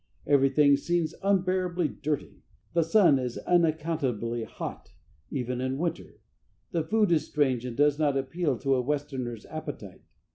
Everything 0.25 0.75
seems 0.75 1.13
unbearably 1.21 1.87
dirty; 1.87 2.41
the 2.73 2.81
sun 2.81 3.19
is 3.19 3.37
unaccountably 3.37 4.43
hot, 4.45 4.93
even 5.29 5.61
in 5.61 5.77
winter; 5.77 6.21
the 6.71 6.83
food 6.83 7.11
is 7.11 7.27
strange 7.27 7.65
and 7.65 7.77
does 7.77 7.99
not 7.99 8.17
appeal 8.17 8.57
to 8.57 8.73
a 8.73 8.81
Westerner's 8.81 9.45
appetite. 9.45 10.01